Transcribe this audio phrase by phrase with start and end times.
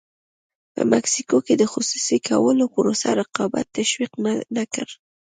[0.73, 4.11] په مکسیکو کې د خصوصي کولو پروسه رقابت تشویق
[4.55, 4.87] نه کړ.